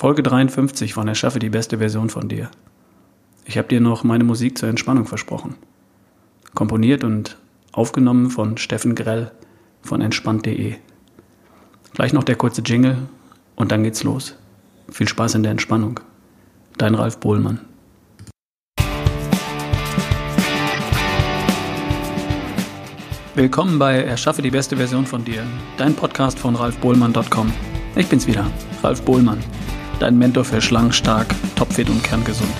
[0.00, 2.50] Folge 53 von Erschaffe die beste Version von dir.
[3.44, 5.56] Ich habe dir noch meine Musik zur Entspannung versprochen.
[6.54, 7.36] Komponiert und
[7.72, 9.30] aufgenommen von Steffen Grell
[9.82, 10.76] von entspannt.de.
[11.92, 12.96] Gleich noch der kurze Jingle
[13.56, 14.36] und dann geht's los.
[14.90, 16.00] Viel Spaß in der Entspannung.
[16.78, 17.60] Dein Ralf Bohlmann.
[23.34, 25.42] Willkommen bei Erschaffe die beste Version von dir,
[25.76, 27.52] dein Podcast von ralfbohlmann.com.
[27.96, 28.50] Ich bin's wieder,
[28.82, 29.40] Ralf Bohlmann,
[30.00, 32.50] dein Mentor für schlank, stark, topfit und kerngesund.